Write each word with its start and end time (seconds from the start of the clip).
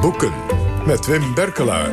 Boeken 0.00 0.32
met 0.86 1.06
Wim 1.06 1.34
Berkelaar. 1.34 1.90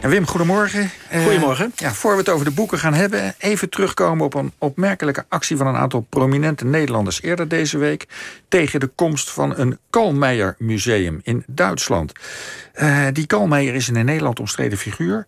En 0.00 0.10
Wim, 0.10 0.26
goedemorgen. 0.26 0.90
Eh, 1.08 1.22
goedemorgen. 1.22 1.72
ja, 1.76 1.92
voor 1.92 2.12
we 2.12 2.18
het 2.18 2.28
over 2.28 2.44
de 2.44 2.50
boeken 2.50 2.78
gaan 2.78 2.94
hebben... 2.94 3.34
even 3.38 3.70
terugkomen 3.70 4.24
op 4.24 4.34
een 4.34 4.52
opmerkelijke 4.58 5.24
actie... 5.28 5.56
van 5.56 5.66
een 5.66 5.76
aantal 5.76 6.06
prominente 6.08 6.64
Nederlanders 6.64 7.22
eerder 7.22 7.48
deze 7.48 7.78
week... 7.78 8.06
tegen 8.48 8.80
de 8.80 8.86
komst 8.86 9.30
van 9.30 9.56
een 9.56 9.78
Kalmeijer 9.90 10.54
museum 10.58 11.20
in 11.22 11.44
Duitsland. 11.46 12.12
Uh, 12.74 13.06
die 13.12 13.26
Kalmeijer 13.26 13.74
is 13.74 13.88
een 13.88 13.96
in 13.96 14.04
Nederland 14.04 14.40
omstreden 14.40 14.78
figuur. 14.78 15.26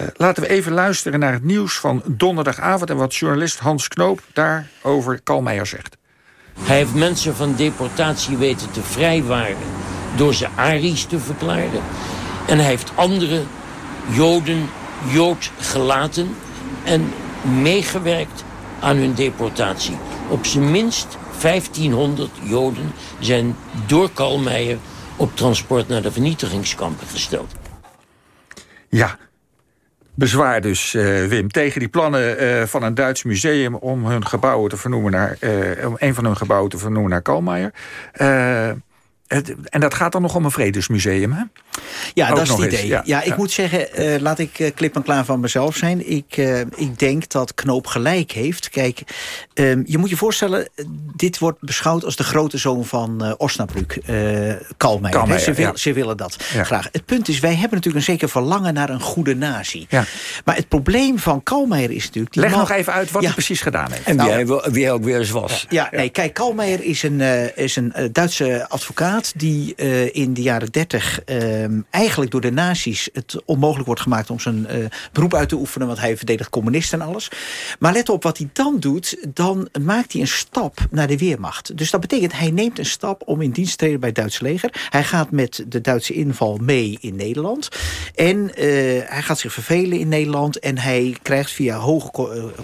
Uh, 0.00 0.06
laten 0.16 0.42
we 0.42 0.48
even 0.48 0.72
luisteren 0.72 1.18
naar 1.18 1.32
het 1.32 1.44
nieuws 1.44 1.78
van 1.78 2.02
donderdagavond... 2.06 2.90
en 2.90 2.96
wat 2.96 3.14
journalist 3.14 3.58
Hans 3.58 3.88
Knoop 3.88 4.20
daarover 4.32 5.20
Kalmeijer 5.22 5.66
zegt. 5.66 5.96
Hij 6.60 6.76
heeft 6.76 6.94
mensen 6.94 7.36
van 7.36 7.54
deportatie 7.56 8.36
weten 8.36 8.70
te 8.70 8.82
vrijwaren... 8.82 9.56
door 10.16 10.34
ze 10.34 10.48
Arisch 10.56 11.04
te 11.04 11.18
verklaren. 11.18 11.82
En 12.46 12.58
hij 12.58 12.66
heeft 12.66 12.92
anderen 12.94 13.46
Joden 14.10 14.68
Jood 15.12 15.50
gelaten 15.58 16.28
en 16.84 17.12
meegewerkt 17.62 18.44
aan 18.80 18.96
hun 18.96 19.14
deportatie. 19.14 19.96
Op 20.28 20.46
zijn 20.46 20.70
minst 20.70 21.18
1500 21.42 22.30
Joden 22.42 22.92
zijn 23.18 23.56
door 23.86 24.10
Kalmeijer 24.10 24.78
op 25.16 25.36
transport 25.36 25.88
naar 25.88 26.02
de 26.02 26.12
vernietigingskampen 26.12 27.06
gesteld. 27.06 27.52
Ja, 28.88 29.18
bezwaar 30.14 30.60
dus, 30.60 30.94
uh, 30.94 31.26
Wim, 31.26 31.50
tegen 31.50 31.80
die 31.80 31.88
plannen 31.88 32.42
uh, 32.42 32.62
van 32.62 32.82
een 32.82 32.94
Duits 32.94 33.22
museum... 33.22 33.74
om 33.74 34.06
hun 34.06 34.26
gebouwen 34.26 34.70
te 34.70 34.76
vernoemen 34.76 35.12
naar, 35.12 35.36
uh, 35.40 35.86
om 35.86 35.96
een 35.98 36.14
van 36.14 36.24
hun 36.24 36.36
gebouwen 36.36 36.70
te 36.70 36.78
vernoemen 36.78 37.10
naar 37.10 37.22
Kalmeijer 37.22 37.72
en 39.68 39.80
dat 39.80 39.94
gaat 39.94 40.12
dan 40.12 40.22
nog 40.22 40.34
om 40.34 40.44
een 40.44 40.50
vredesmuseum, 40.50 41.32
hè? 41.32 41.42
Ja, 42.14 42.28
dat 42.28 42.42
is 42.42 42.48
het 42.48 42.58
idee. 42.58 43.00
Ja, 43.04 43.22
ik 43.22 43.36
moet 43.36 43.50
zeggen, 43.50 43.88
uh, 43.98 44.20
laat 44.20 44.38
ik 44.38 44.58
uh, 44.58 44.70
klip 44.74 44.94
en 44.94 45.02
klaar 45.02 45.24
van 45.24 45.40
mezelf 45.40 45.76
zijn. 45.76 46.10
Ik, 46.10 46.36
uh, 46.36 46.60
ik 46.60 46.98
denk 46.98 47.28
dat 47.28 47.54
Knoop 47.54 47.86
gelijk 47.86 48.32
heeft. 48.32 48.70
Kijk, 48.70 49.02
ehm, 49.54 49.82
je 49.86 49.98
moet 49.98 50.10
je 50.10 50.16
voorstellen... 50.16 50.68
dit 51.16 51.38
wordt 51.38 51.60
beschouwd 51.60 52.04
als 52.04 52.16
de 52.16 52.24
grote 52.24 52.58
zoon 52.58 52.84
van 52.84 53.34
Osnabrück. 53.38 53.98
Kalmeijer. 54.76 55.38
Ze, 55.38 55.52
wil, 55.52 55.76
ze, 55.76 55.92
willen 55.92 56.16
dat 56.16 56.36
graag. 56.62 56.88
Het 56.92 57.04
punt 57.04 57.28
is, 57.28 57.40
wij 57.40 57.54
hebben 57.54 57.70
natuurlijk 57.70 57.96
een 57.96 58.12
zeker 58.12 58.28
verlangen... 58.28 58.74
naar 58.74 58.90
een 58.90 59.00
goede 59.00 59.34
nazi. 59.34 59.86
Maar 60.44 60.56
het 60.56 60.68
probleem 60.68 61.18
van 61.18 61.42
Kalmeijer 61.42 61.90
is 61.90 62.04
natuurlijk... 62.04 62.34
Leg 62.34 62.50
nog 62.50 62.70
even 62.70 62.92
uit 62.92 63.10
wat 63.10 63.24
hij 63.24 63.32
precies 63.32 63.60
gedaan 63.60 63.92
heeft. 63.92 64.06
En 64.06 64.16
wie, 64.16 64.26
nou, 64.26 64.60
hij, 64.60 64.72
wie 64.72 64.84
hij 64.84 64.92
ook 64.92 65.04
weer 65.04 65.18
eens 65.18 65.30
was. 65.30 65.66
Ja, 65.68 65.88
nee, 65.90 66.08
kijk, 66.08 66.34
Kalmeijer 66.34 66.82
is 66.82 67.02
een, 67.02 67.20
is 67.54 67.76
een 67.76 67.92
Duitse 68.12 68.68
advocaat 68.68 69.32
die 69.36 69.74
uh, 69.76 70.14
in 70.14 70.34
de 70.34 70.42
jaren 70.42 70.70
dertig 70.70 71.20
uh, 71.70 71.78
eigenlijk 71.90 72.30
door 72.30 72.40
de 72.40 72.52
nazi's 72.52 73.08
het 73.12 73.42
onmogelijk 73.44 73.86
wordt 73.86 74.00
gemaakt 74.00 74.30
om 74.30 74.40
zijn 74.40 74.66
uh, 74.70 74.86
beroep 75.12 75.34
uit 75.34 75.48
te 75.48 75.56
oefenen, 75.56 75.86
want 75.86 76.00
hij 76.00 76.16
verdedigt 76.16 76.50
communisten 76.50 77.00
en 77.00 77.06
alles. 77.06 77.30
Maar 77.78 77.92
let 77.92 78.08
op 78.08 78.22
wat 78.22 78.38
hij 78.38 78.48
dan 78.52 78.76
doet, 78.80 79.16
dan 79.34 79.68
maakt 79.82 80.12
hij 80.12 80.20
een 80.20 80.28
stap 80.28 80.78
naar 80.90 81.06
de 81.06 81.18
Weermacht. 81.18 81.76
Dus 81.76 81.90
dat 81.90 82.00
betekent, 82.00 82.38
hij 82.38 82.50
neemt 82.50 82.78
een 82.78 82.86
stap 82.86 83.22
om 83.24 83.40
in 83.40 83.50
dienst 83.50 83.70
te 83.70 83.76
treden 83.76 84.00
bij 84.00 84.08
het 84.08 84.18
Duitse 84.18 84.42
leger. 84.42 84.88
Hij 84.90 85.04
gaat 85.04 85.30
met 85.30 85.64
de 85.68 85.80
Duitse 85.80 86.14
inval 86.14 86.58
mee 86.62 86.98
in 87.00 87.16
Nederland. 87.16 87.68
En 88.14 88.50
hij 88.54 89.22
gaat 89.22 89.38
zich 89.38 89.52
vervelen 89.52 89.98
in 89.98 90.08
Nederland 90.08 90.58
en 90.58 90.78
hij 90.78 91.16
krijgt 91.22 91.50
via 91.50 91.76
hoge 91.76 92.10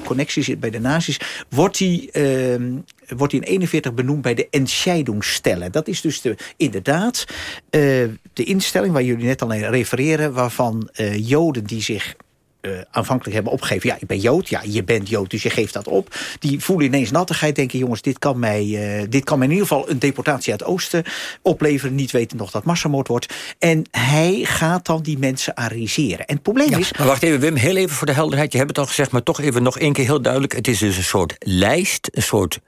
connecties 0.05 0.59
bij 0.59 0.71
de 0.71 0.81
nazi's, 0.81 1.21
wordt 1.49 1.79
hij 1.79 2.09
ehm, 2.13 2.73
wordt 3.17 3.33
hij 3.33 3.41
in 3.41 3.47
41 3.47 3.95
benoemd 3.95 4.23
bij 4.23 4.35
de 4.35 4.49
Entscheidungsstelle. 4.51 5.71
Dat 5.71 5.89
is 5.89 6.01
dus 6.01 6.21
de, 6.21 6.37
inderdaad 6.57 7.25
de 7.71 8.45
instelling 8.45 8.90
waar 8.93 9.03
jullie 9.03 9.27
net 9.27 9.43
al 9.43 9.53
refereren... 9.53 10.33
waarvan 10.33 10.89
uh, 10.97 11.29
Joden 11.29 11.65
die 11.65 11.83
zich 11.83 12.15
uh, 12.63 12.73
aanvankelijk 12.91 13.35
hebben 13.35 13.53
opgegeven... 13.53 13.89
ja, 13.89 13.97
ik 14.01 14.07
ben 14.07 14.19
Jood, 14.19 14.49
ja, 14.49 14.63
je 14.65 14.85
bent 14.85 15.09
Jood, 15.09 15.31
dus 15.31 15.43
je 15.43 15.51
geeft 15.51 15.73
dat 15.73 15.89
op. 15.89 16.15
Die 16.39 16.61
voelen 16.61 16.87
ineens 16.87 17.11
nattigheid, 17.11 17.57
denken... 17.57 17.79
jongens, 17.79 18.03
dit 18.03 18.19
kan 18.19 18.39
mij, 18.39 18.65
uh, 18.65 19.05
dit 19.09 19.25
kan 19.25 19.39
mij 19.39 19.47
in 19.47 19.53
ieder 19.53 19.69
geval 19.69 19.91
een 19.91 19.99
deportatie 19.99 20.53
uit 20.53 20.61
het 20.61 20.69
oosten 20.69 21.05
opleveren... 21.43 21.95
niet 21.95 22.11
weten 22.11 22.37
nog 22.37 22.51
dat 22.51 22.65
massamoord 22.65 23.09
wordt. 23.09 23.35
En 23.59 23.85
hij 23.91 24.41
gaat 24.45 24.87
dan 24.87 25.03
die 25.03 25.19
mensen 25.19 25.57
ariseren. 25.57 26.27
En 26.27 26.35
het 26.35 26.43
probleem 26.43 26.79
is... 26.79 26.93
Maar 26.99 27.07
wacht 27.07 27.23
even, 27.23 27.41
Wim, 27.41 27.57
heel 27.57 27.77
even 27.77 27.97
voor 27.97 28.07
de 28.07 28.13
helderheid. 28.13 28.53
Je 28.53 28.59
hebt 28.59 28.71
het 28.71 28.79
al 28.79 28.87
gezegd, 28.87 29.11
maar 29.11 29.23
toch 29.23 29.41
even 29.41 29.63
nog 29.63 29.79
één 29.79 29.93
keer 29.93 30.05
heel 30.05 30.23
duidelijk. 30.23 30.53
Het 30.53 30.69
is 30.69 30.79
dus 30.79 30.97
een 30.97 31.03
soort 31.03 31.35
lijst, 31.39 32.09
een 32.13 32.23
soort 32.23 32.61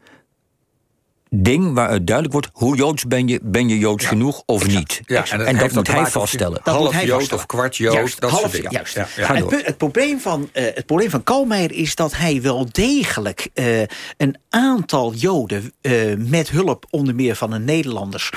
ding 1.34 1.74
waaruit 1.74 2.06
duidelijk 2.06 2.34
wordt... 2.34 2.48
hoe 2.52 2.76
Joods 2.76 3.06
ben 3.06 3.28
je, 3.28 3.40
ben 3.42 3.68
je 3.68 3.78
Joods 3.78 4.04
genoeg 4.04 4.42
of 4.46 4.66
niet. 4.66 5.00
Ja, 5.06 5.30
en 5.30 5.56
dat, 5.56 5.72
moet 5.72 5.88
hij 5.88 6.06
vaststellen. 6.06 6.60
Dat 6.64 6.74
half 6.74 6.92
hij 6.92 7.04
Jood 7.04 7.32
of 7.32 7.46
kwart 7.46 7.76
Jood, 7.76 7.94
juist, 7.94 8.20
dat 8.20 8.30
half, 8.30 8.54
soort 8.54 8.72
Juist. 8.72 8.94
Ja, 8.94 9.06
het, 9.34 9.66
het, 9.66 9.76
probleem 9.76 10.20
van, 10.20 10.50
uh, 10.52 10.64
het 10.74 10.86
probleem 10.86 11.10
van 11.10 11.22
Kalmeijer 11.22 11.72
is 11.72 11.94
dat 11.94 12.16
hij 12.16 12.42
wel 12.42 12.66
degelijk... 12.70 13.48
Uh, 13.54 13.80
een 14.16 14.36
aantal 14.48 15.14
Joden 15.14 15.72
uh, 15.82 16.14
met 16.16 16.50
hulp 16.50 16.86
onder 16.90 17.14
meer 17.14 17.36
van 17.36 17.52
een 17.52 17.64
Nederlanders... 17.64 18.30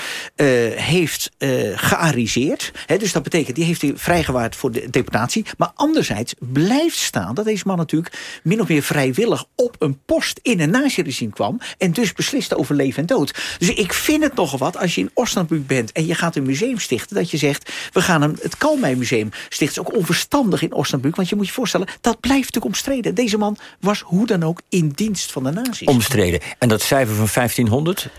heeft 0.76 1.32
geariseerd. 1.76 2.72
He, 2.86 2.98
dus 2.98 3.12
dat 3.12 3.24
betekent, 3.24 3.56
die 3.56 3.66
heeft 3.66 3.82
hij 3.82 3.94
vrijgewaard 3.96 4.56
voor 4.56 4.72
de 4.72 4.90
deportatie. 4.90 5.46
Maar 5.58 5.72
anderzijds 5.76 6.34
blijft 6.40 6.98
staan 6.98 7.36
dat 7.36 7.46
deze 7.46 7.64
man 7.68 7.78
natuurlijk... 7.78 8.40
min 8.44 8.62
of 8.62 8.68
meer 8.68 8.84
vrijwillig 8.84 9.46
op 9.56 9.76
een 9.80 10.00
post 10.06 10.40
in 10.42 10.60
een 10.60 10.70
nazi-regime 10.70 11.32
kwam... 11.32 11.60
en 11.78 11.92
dus 11.92 12.14
besliste 12.14 12.58
over 12.58 12.76
en 12.94 13.06
dood. 13.06 13.34
Dus 13.60 13.70
ik 13.70 13.94
vind 13.94 14.24
het 14.24 14.36
nogal 14.36 14.60
wat 14.60 14.78
als 14.78 14.96
je 14.96 15.02
in 15.02 15.12
Osnabrück 15.14 15.68
bent... 15.68 15.92
en 15.92 16.06
je 16.06 16.16
gaat 16.16 16.36
een 16.36 16.46
museum 16.46 16.80
stichten, 16.80 17.16
dat 17.16 17.32
je 17.32 17.38
zegt... 17.38 17.72
we 17.92 18.02
gaan 18.02 18.22
een, 18.22 18.38
het 18.42 18.58
Kalmei 18.58 18.96
Museum 18.96 19.30
stichten. 19.50 19.82
Het 19.82 19.88
is 19.88 19.94
ook 19.94 20.00
onverstandig 20.00 20.62
in 20.62 20.74
Osnabrück, 20.74 21.16
want 21.16 21.30
je 21.30 21.36
moet 21.36 21.48
je 21.48 21.54
voorstellen... 21.54 21.88
dat 22.02 22.20
blijft 22.20 22.44
natuurlijk 22.44 22.66
omstreden. 22.66 23.16
Deze 23.16 23.38
man 23.38 23.58
was 23.80 24.02
hoe 24.02 24.26
dan 24.26 24.44
ook 24.44 24.62
in 24.70 24.90
dienst 24.90 25.32
van 25.32 25.44
de 25.44 25.52
nazi's. 25.52 25.88
Omstreden. 25.88 26.40
En 26.60 26.68
dat 26.68 26.82
cijfer 26.82 27.16
van 27.16 27.28
1500? 27.34 28.10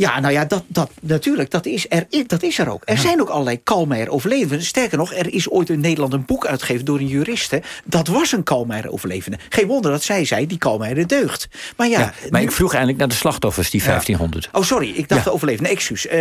Ja, 0.00 0.20
nou 0.20 0.32
ja, 0.32 0.44
dat, 0.44 0.62
dat, 0.66 0.90
natuurlijk, 1.00 1.50
dat 1.50 1.66
is, 1.66 1.86
er, 1.88 2.06
dat 2.26 2.42
is 2.42 2.58
er 2.58 2.70
ook. 2.70 2.82
Er 2.84 2.98
zijn 2.98 3.20
ook 3.20 3.28
allerlei 3.28 3.62
Kalmeijer 3.62 4.10
overlevenden. 4.10 4.66
Sterker 4.66 4.98
nog, 4.98 5.14
er 5.14 5.32
is 5.32 5.50
ooit 5.50 5.70
in 5.70 5.80
Nederland 5.80 6.12
een 6.12 6.24
boek 6.24 6.46
uitgegeven 6.46 6.84
door 6.84 6.98
een 6.98 7.06
juriste. 7.06 7.62
Dat 7.84 8.06
was 8.06 8.32
een 8.32 8.42
Kalmeijer 8.42 8.90
overlevende. 8.90 9.38
Geen 9.48 9.66
wonder 9.66 9.90
dat 9.90 10.02
zij 10.02 10.24
zei, 10.24 10.46
die 10.46 10.58
Kalmeijer 10.58 10.96
de 10.96 11.06
deugd. 11.06 11.48
Maar 11.76 11.88
ja, 11.88 12.12
maar 12.30 12.42
ik 12.42 12.52
vroeg 12.52 12.70
eigenlijk 12.70 12.98
naar 12.98 13.08
de 13.08 13.14
slachtoffers, 13.14 13.70
die 13.70 13.82
1500. 13.82 14.48
Oh, 14.52 14.62
sorry, 14.62 14.90
ik 14.90 15.08
dacht 15.08 15.24
de 15.24 15.32
overlevenden. 15.32 15.72
Excuus. 15.72 16.06
Uh, 16.06 16.20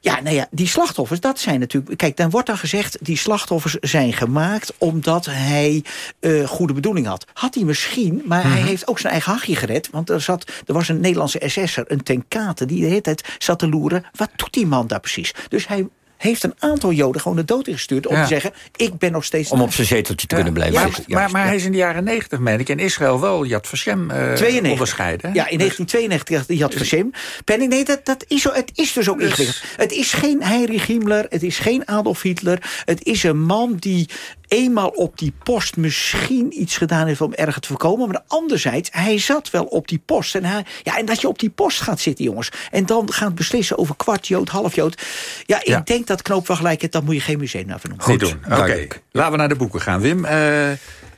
ja, 0.00 0.20
nou 0.20 0.34
ja, 0.34 0.46
die 0.50 0.66
slachtoffers, 0.66 1.20
dat 1.20 1.38
zijn 1.38 1.60
natuurlijk... 1.60 1.96
Kijk, 1.96 2.16
dan 2.16 2.30
wordt 2.30 2.46
dan 2.46 2.58
gezegd, 2.58 2.98
die 3.00 3.16
slachtoffers 3.16 3.76
zijn 3.80 4.12
gemaakt... 4.12 4.72
omdat 4.78 5.26
hij 5.26 5.84
uh, 6.20 6.48
goede 6.48 6.72
bedoeling 6.72 7.06
had. 7.06 7.26
Had 7.32 7.54
hij 7.54 7.64
misschien, 7.64 8.22
maar 8.24 8.42
hij 8.42 8.58
mhm. 8.58 8.66
heeft 8.66 8.86
ook 8.86 8.98
zijn 8.98 9.12
eigen 9.12 9.32
hachje 9.32 9.56
gered. 9.56 9.88
Want 9.90 10.10
er, 10.10 10.20
zat, 10.20 10.50
er 10.66 10.74
was 10.74 10.88
een 10.88 11.00
Nederlandse 11.00 11.42
SS'er, 11.46 11.84
een 11.86 12.02
tenkate... 12.02 12.66
die 12.66 12.80
de 12.80 12.86
hele 12.86 13.00
tijd 13.00 13.19
zat 13.38 13.58
te 13.58 13.68
loeren. 13.68 14.04
Wat 14.14 14.30
doet 14.36 14.52
die 14.52 14.66
man 14.66 14.86
daar 14.86 15.00
precies? 15.00 15.34
Dus 15.48 15.68
hij 15.68 15.86
heeft 16.20 16.42
een 16.42 16.54
aantal 16.58 16.92
Joden 16.92 17.20
gewoon 17.20 17.36
de 17.36 17.44
dood 17.44 17.66
ingestuurd... 17.66 18.06
om 18.06 18.14
te 18.14 18.26
zeggen, 18.26 18.52
ik 18.76 18.98
ben 18.98 19.12
nog 19.12 19.24
steeds... 19.24 19.50
Om 19.50 19.60
op 19.60 19.72
zijn 19.72 19.86
zeteltje 19.86 20.26
te 20.26 20.34
kunnen 20.34 20.52
blijven 20.52 20.80
ja, 20.80 20.88
Maar, 21.06 21.30
maar, 21.30 21.44
hij 21.44 21.56
is 21.56 21.64
in 21.64 21.72
de 21.72 21.78
jaren 21.78 22.04
negentig, 22.04 22.38
meen 22.38 22.58
ik, 22.60 22.68
in 22.68 22.78
Israël 22.78 23.20
wel 23.20 23.44
Yad 23.44 23.66
Vashem 23.66 24.10
uh, 24.10 24.70
onderscheiden. 24.70 25.34
Ja, 25.34 25.48
in 25.48 25.58
1992 25.58 26.58
Yad 26.58 26.74
Vashem. 26.74 27.10
Penning, 27.44 27.70
nee, 27.70 27.84
dat, 27.84 28.04
dat 28.04 28.24
is 28.28 28.42
zo, 28.42 28.52
het 28.52 28.70
is 28.74 28.92
dus 28.92 29.08
ook 29.08 29.18
dus... 29.18 29.28
ingewikkeld. 29.28 29.62
Het 29.76 29.92
is 29.92 30.12
geen 30.12 30.42
Heinrich 30.42 30.86
Himmler, 30.86 31.26
het 31.28 31.42
is 31.42 31.58
geen 31.58 31.88
Adolf 31.88 32.22
Hitler. 32.22 32.58
Het 32.84 33.04
is 33.04 33.22
een 33.22 33.40
man 33.40 33.76
die 33.76 34.08
eenmaal 34.50 34.88
op 34.88 35.18
die 35.18 35.32
post 35.42 35.76
misschien 35.76 36.60
iets 36.60 36.76
gedaan 36.76 37.06
heeft 37.06 37.20
om 37.20 37.32
erger 37.32 37.60
te 37.60 37.68
voorkomen. 37.68 38.08
Maar 38.08 38.22
anderzijds, 38.26 38.88
hij 38.92 39.18
zat 39.18 39.50
wel 39.50 39.64
op 39.64 39.88
die 39.88 40.02
post. 40.04 40.34
En, 40.34 40.44
hij, 40.44 40.64
ja, 40.82 40.98
en 40.98 41.06
dat 41.06 41.20
je 41.20 41.28
op 41.28 41.38
die 41.38 41.50
post 41.50 41.80
gaat 41.80 42.00
zitten, 42.00 42.24
jongens. 42.24 42.50
En 42.70 42.86
dan 42.86 43.12
gaat 43.12 43.34
beslissen 43.34 43.78
over 43.78 43.96
kwart 43.96 44.28
Jood, 44.28 44.48
half 44.48 44.74
Jood. 44.74 45.02
Ja, 45.46 45.60
ik 45.64 45.86
denk 45.86 46.06
dat 46.06 46.22
Knoop 46.22 46.46
wel 46.46 46.56
gelijk 46.56 46.80
heeft. 46.80 46.92
Dan 46.92 47.04
moet 47.04 47.14
je 47.14 47.20
geen 47.20 47.38
museum 47.38 47.66
naar 47.66 47.80
vernoemen. 47.80 48.06
Goed 48.06 48.20
doen. 48.20 48.40
Oké, 48.44 48.86
laten 49.10 49.32
we 49.32 49.38
naar 49.38 49.48
de 49.48 49.56
boeken 49.56 49.80
gaan. 49.80 50.00
Wim, 50.00 50.24
uh, 50.24 50.30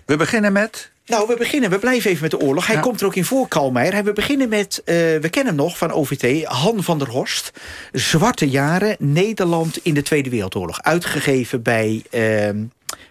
we 0.06 0.16
beginnen 0.16 0.52
met... 0.52 0.90
Nou, 1.06 1.26
we 1.28 1.36
beginnen, 1.36 1.70
we 1.70 1.78
blijven 1.78 2.10
even 2.10 2.22
met 2.22 2.30
de 2.30 2.40
oorlog. 2.40 2.66
Hij 2.66 2.80
komt 2.80 3.00
er 3.00 3.06
ook 3.06 3.14
in 3.14 3.24
voor, 3.24 3.48
Kalmeijer. 3.48 4.04
We 4.04 4.12
beginnen 4.12 4.48
met, 4.48 4.82
uh, 4.84 4.94
we 4.94 5.28
kennen 5.30 5.54
hem 5.54 5.64
nog 5.64 5.78
van 5.78 5.90
OVT, 5.90 6.44
Han 6.44 6.82
van 6.82 6.98
der 6.98 7.08
Horst. 7.08 7.50
Zwarte 7.92 8.48
jaren, 8.48 8.96
Nederland 8.98 9.78
in 9.82 9.94
de 9.94 10.02
Tweede 10.02 10.30
Wereldoorlog. 10.30 10.82
Uitgegeven 10.82 11.62
bij... 11.62 12.02
Uh, 12.10 12.48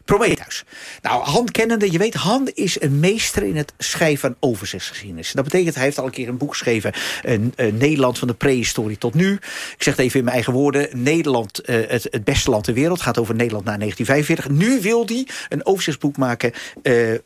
Prometheus. 0.05 0.63
Nou, 1.01 1.23
Han 1.23 1.45
kennende, 1.45 1.91
je 1.91 1.97
weet, 1.97 2.13
Han 2.13 2.49
is 2.53 2.81
een 2.81 2.99
meester 2.99 3.43
in 3.43 3.55
het 3.57 3.73
schrijven 3.77 4.19
van 4.19 4.49
overzichtsgeschiedenis. 4.49 5.31
Dat 5.31 5.43
betekent, 5.43 5.75
hij 5.75 5.83
heeft 5.83 5.99
al 5.99 6.05
een 6.05 6.11
keer 6.11 6.27
een 6.27 6.37
boek 6.37 6.51
geschreven, 6.51 6.93
een, 7.23 7.53
een 7.55 7.77
Nederland 7.77 8.19
van 8.19 8.27
de 8.27 8.33
prehistorie 8.33 8.97
tot 8.97 9.13
nu. 9.13 9.33
Ik 9.33 9.75
zeg 9.77 9.95
het 9.95 10.05
even 10.05 10.17
in 10.17 10.23
mijn 10.23 10.35
eigen 10.35 10.53
woorden, 10.53 10.89
Nederland, 10.93 11.69
uh, 11.69 11.75
het, 11.87 12.07
het 12.09 12.23
beste 12.23 12.49
land 12.49 12.63
ter 12.63 12.73
wereld, 12.73 13.01
gaat 13.01 13.17
over 13.17 13.35
Nederland 13.35 13.65
na 13.65 13.77
1945. 13.77 14.67
Nu 14.67 14.81
wil 14.81 15.05
hij 15.05 15.27
een 15.49 15.65
overzichtsboek 15.65 16.17
maken 16.17 16.53
uh, 16.83 17.11
uh, 17.11 17.19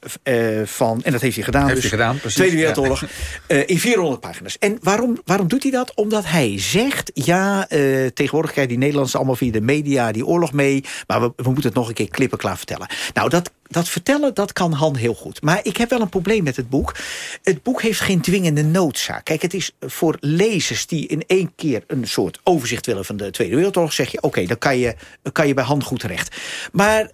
van, 0.66 1.04
en 1.04 1.12
dat 1.12 1.22
heeft 1.22 1.36
hij 1.36 1.44
gedaan, 1.44 1.68
heeft 1.68 1.82
dus, 1.82 1.90
hij 1.90 2.00
gedaan 2.00 2.18
precies, 2.18 2.38
Tweede 2.38 2.56
Wereldoorlog, 2.56 3.04
ja. 3.48 3.56
in 3.66 3.80
400 3.80 4.22
pagina's. 4.22 4.58
En 4.58 4.78
waarom, 4.82 5.18
waarom 5.26 5.48
doet 5.48 5.64
hij 5.64 5.72
dat? 5.72 5.94
Omdat 5.94 6.26
hij 6.26 6.60
zegt, 6.60 7.12
ja, 7.14 7.66
tegenwoordig 8.14 8.52
krijgen 8.52 8.68
die 8.68 8.78
Nederlanders 8.78 9.16
allemaal 9.16 9.36
via 9.36 9.52
de 9.52 9.62
media 9.62 10.12
die 10.12 10.26
oorlog 10.26 10.54
mee, 10.54 10.84
maar 11.08 11.22
we, 11.22 11.34
we 11.36 11.44
moeten 11.44 11.64
het 11.64 11.74
nog 11.74 11.88
een 11.88 11.94
keer 11.94 12.10
klippen 12.10 12.38
klaar 12.38 12.58
vertellen. 12.58 12.88
Nou, 13.14 13.30
dat, 13.30 13.52
dat 13.68 13.90
vertellen, 13.90 14.34
dat 14.34 14.54
kan 14.54 14.72
Han 14.72 14.96
heel 14.96 15.14
goed. 15.14 15.42
Maar 15.42 15.60
ik 15.64 15.78
heb 15.78 15.90
wel 15.90 16.02
een 16.02 16.10
probleem 16.10 16.44
met 16.44 16.56
het 16.56 16.70
boek. 16.70 16.96
Het 17.44 17.64
boek 17.64 17.82
heeft 17.82 18.00
geen 18.00 18.22
dwingende 18.22 18.64
noodzaak. 18.64 19.26
Kijk, 19.26 19.42
het 19.42 19.54
is 19.54 19.72
voor 19.80 20.18
lezers 20.20 20.88
die 20.88 21.08
in 21.08 21.24
één 21.28 21.56
keer 21.56 21.84
een 21.88 22.08
soort 22.08 22.40
overzicht 22.44 22.86
willen 22.86 23.06
van 23.06 23.18
de 23.18 23.32
Tweede 23.32 23.56
Wereldoorlog... 23.56 23.94
zeg 23.94 24.12
je, 24.12 24.22
oké, 24.22 24.46
dan 24.46 24.58
kan 24.58 24.78
je, 24.78 24.96
kan 25.32 25.48
je 25.48 25.54
bij 25.54 25.64
Han 25.64 25.84
goed 25.84 26.00
terecht. 26.00 26.36
Maar 26.72 27.10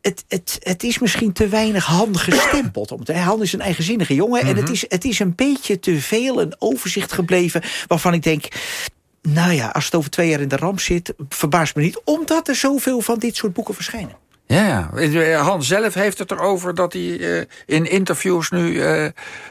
het, 0.00 0.24
het, 0.28 0.58
het 0.62 0.82
is 0.82 0.98
misschien 0.98 1.32
te 1.32 1.48
weinig 1.48 1.84
Han 1.84 2.18
gestempeld. 2.18 2.92
Om 2.92 3.02
Han 3.14 3.42
is 3.42 3.52
een 3.52 3.60
eigenzinnige 3.60 4.14
jongen. 4.14 4.40
En 4.40 4.46
het 4.56 4.64
Mhm. 4.64 4.72
is, 4.72 4.84
het 4.88 5.04
is 5.04 5.18
een 5.18 5.34
beetje 5.34 5.78
te 5.80 6.00
veel 6.00 6.40
een 6.40 6.54
overzicht 6.58 7.12
gebleven... 7.12 7.62
waarvan 7.86 8.14
ik 8.14 8.22
denk... 8.22 8.48
Nou 9.22 9.52
ja, 9.52 9.68
als 9.68 9.84
het 9.84 9.94
over 9.94 10.10
twee 10.10 10.28
jaar 10.28 10.40
in 10.40 10.48
de 10.48 10.56
ramp 10.56 10.80
zit, 10.80 11.14
verbaast 11.28 11.74
me 11.74 11.82
niet... 11.82 12.00
omdat 12.04 12.48
er 12.48 12.54
zoveel 12.54 13.00
van 13.00 13.18
dit 13.18 13.36
soort 13.36 13.52
boeken 13.52 13.74
verschijnen. 13.74 14.16
Ja, 14.50 14.90
ja. 14.96 15.42
Han 15.42 15.62
zelf 15.62 15.94
heeft 15.94 16.18
het 16.18 16.30
erover 16.30 16.74
dat 16.74 16.92
hij 16.92 17.02
uh, 17.02 17.42
in 17.66 17.90
interviews 17.90 18.50
nu 18.50 18.72
uh, 18.72 19.04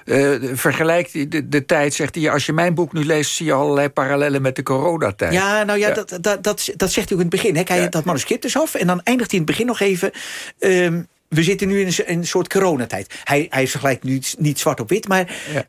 uh, 0.06 0.54
vergelijkt 0.54 1.32
de, 1.32 1.50
de, 1.50 1.66
tijd. 1.66 1.94
Zegt 1.94 2.16
hij, 2.16 2.32
als 2.32 2.46
je 2.46 2.54
mijn 2.54 2.74
boek 2.74 2.94
nu 2.94 3.06
leest, 3.06 3.32
zie 3.32 3.46
je 3.46 3.54
allerlei 3.54 3.90
parallellen 3.90 4.42
met 4.42 4.56
de 4.56 4.64
coronatijd. 4.64 5.34
Ja, 5.34 5.64
nou 5.64 5.80
ja, 5.80 5.88
ja. 5.88 5.94
Dat, 5.94 6.18
dat, 6.22 6.44
dat, 6.44 6.70
dat 6.76 6.92
zegt 6.92 7.10
hij 7.10 7.18
ook 7.18 7.24
in 7.24 7.30
het 7.32 7.42
begin. 7.42 7.56
Hè. 7.56 7.62
Hij 7.66 7.82
ja. 7.82 7.88
dat 7.88 8.06
manuscript 8.06 8.42
dus 8.42 8.58
af 8.58 8.76
en 8.76 8.88
dan 8.88 9.02
eindigt 9.04 9.32
hij 9.32 9.40
in 9.40 9.46
het 9.46 9.56
begin 9.56 9.68
nog 9.68 9.80
even... 9.80 10.12
Um, 10.60 11.08
we 11.28 11.44
zitten 11.44 11.68
nu 11.68 11.82
in 11.82 11.88
een, 11.88 12.04
een 12.06 12.28
soort 12.28 12.50
coronatijd. 12.50 13.14
Hij, 13.24 13.48
hij 13.50 13.68
vergelijkt 13.68 14.04
nu 14.04 14.12
niet, 14.12 14.36
niet 14.38 14.60
zwart 14.60 14.80
op 14.80 14.90
wit, 14.90 15.08
maar... 15.08 15.36
Ja. 15.54 15.66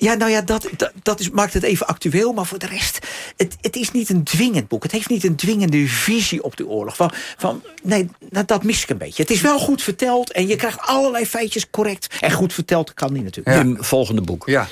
Ja, 0.00 0.14
nou 0.14 0.30
ja, 0.30 0.40
dat, 0.40 0.68
dat, 0.76 0.92
dat 1.02 1.20
is, 1.20 1.30
maakt 1.30 1.54
het 1.54 1.62
even 1.62 1.86
actueel. 1.86 2.32
Maar 2.32 2.46
voor 2.46 2.58
de 2.58 2.66
rest, 2.66 2.98
het, 3.36 3.56
het 3.60 3.76
is 3.76 3.90
niet 3.90 4.08
een 4.08 4.24
dwingend 4.24 4.68
boek. 4.68 4.82
Het 4.82 4.92
heeft 4.92 5.08
niet 5.08 5.24
een 5.24 5.36
dwingende 5.36 5.88
visie 5.88 6.42
op 6.42 6.56
de 6.56 6.66
oorlog. 6.66 6.96
Van, 6.96 7.12
van, 7.36 7.62
nee, 7.82 8.08
dat, 8.30 8.48
dat 8.48 8.62
mis 8.62 8.82
ik 8.82 8.88
een 8.88 8.98
beetje. 8.98 9.22
Het 9.22 9.30
is 9.30 9.40
wel 9.40 9.58
goed 9.58 9.82
verteld 9.82 10.32
en 10.32 10.46
je 10.46 10.56
krijgt 10.56 10.80
allerlei 10.80 11.26
feitjes 11.26 11.70
correct. 11.70 12.14
En 12.20 12.30
goed 12.30 12.52
verteld 12.52 12.94
kan 12.94 13.12
die 13.12 13.22
natuurlijk. 13.22 13.56
Ja. 13.56 13.72
Het 13.72 13.86
volgende 13.86 14.20
boek. 14.20 14.42
Ja. 14.46 14.68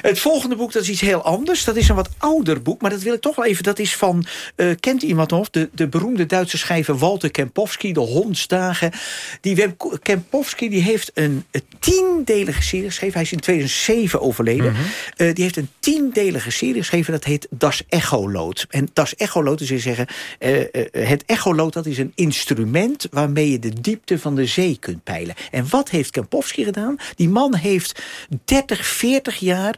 Het 0.00 0.18
volgende 0.18 0.56
boek, 0.56 0.72
dat 0.72 0.82
is 0.82 0.88
iets 0.88 1.00
heel 1.00 1.22
anders. 1.22 1.64
Dat 1.64 1.76
is 1.76 1.88
een 1.88 1.94
wat 1.94 2.08
ouder 2.18 2.62
boek, 2.62 2.80
maar 2.80 2.90
dat 2.90 3.02
wil 3.02 3.14
ik 3.14 3.20
toch 3.20 3.36
wel 3.36 3.44
even... 3.44 3.62
dat 3.62 3.78
is 3.78 3.96
van, 3.96 4.24
uh, 4.56 4.74
kent 4.80 5.02
iemand 5.02 5.30
nog? 5.30 5.50
De, 5.50 5.68
de 5.72 5.88
beroemde 5.88 6.26
Duitse 6.26 6.58
schrijver 6.58 6.98
Walter 6.98 7.30
Kempowski, 7.30 7.92
De 7.92 8.00
Hondsdagen. 8.00 8.92
Die 9.40 9.74
Kempowski 10.02 10.68
die 10.68 10.82
heeft 10.82 11.10
een, 11.14 11.44
een 11.50 11.62
tiendelige 11.78 12.62
serie 12.62 12.86
geschreven. 12.86 13.14
Hij 13.14 13.22
is 13.22 13.32
in 13.32 13.40
2007 13.40 14.20
overleden. 14.20 14.70
Mm 14.70 14.76
-hmm. 14.76 15.26
uh, 15.26 15.34
die 15.34 15.44
heeft 15.44 15.56
een 15.56 15.70
tiendelige 15.78 16.50
serie 16.50 16.74
geschreven, 16.74 17.12
dat 17.12 17.24
heet 17.24 17.46
Das 17.50 17.82
Echoloot. 17.88 18.66
En 18.70 18.88
Das 18.92 19.14
Echoloot, 19.14 19.58
dus 19.58 19.82
zeggen... 19.82 20.06
Uh, 20.38 20.58
het 20.92 21.24
echoloot, 21.26 21.72
dat 21.72 21.86
is 21.86 21.98
een 21.98 22.12
instrument... 22.14 23.06
waarmee 23.10 23.50
je 23.50 23.58
de 23.58 23.80
diepte 23.80 24.18
van 24.18 24.34
de 24.34 24.46
zee 24.46 24.76
kunt 24.80 25.04
peilen. 25.04 25.34
En 25.50 25.66
wat 25.70 25.90
heeft 25.90 26.10
Kempowski 26.10 26.64
gedaan? 26.64 26.96
Die 27.16 27.28
man 27.28 27.54
heeft 27.54 28.02
30, 28.44 28.86
40 28.86 29.38
jaar 29.38 29.74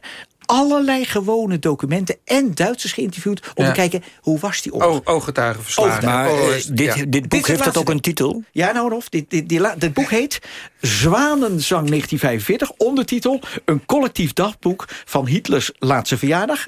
allerlei 0.53 1.05
gewone 1.05 1.59
documenten 1.59 2.17
en 2.25 2.55
Duitsers 2.55 2.93
geïnterviewd... 2.93 3.51
om 3.55 3.63
ja. 3.63 3.69
te 3.69 3.75
kijken, 3.75 4.03
hoe 4.21 4.39
was 4.39 4.61
die 4.61 4.73
oorlog? 4.73 5.01
O, 5.03 5.13
ooggetuigenverslagen. 5.13 6.05
Maar 6.05 6.31
oh, 6.31 6.47
dit, 6.71 6.95
ja. 6.95 7.05
dit 7.07 7.21
boek 7.21 7.29
dit 7.29 7.47
heeft 7.47 7.63
dat 7.63 7.77
ook 7.77 7.89
een 7.89 8.01
titel? 8.01 8.43
Ja, 8.51 8.71
nou 8.71 8.93
of. 8.93 9.09
Dit, 9.09 9.29
dit, 9.29 9.49
dit, 9.49 9.73
dit 9.77 9.93
boek 9.93 10.09
heet 10.09 10.39
Zwanenzang 10.81 11.87
1945. 11.87 12.71
Ondertitel, 12.71 13.39
een 13.65 13.85
collectief 13.85 14.33
dagboek 14.33 14.85
van 15.05 15.27
Hitlers 15.27 15.71
laatste 15.79 16.17
verjaardag... 16.17 16.67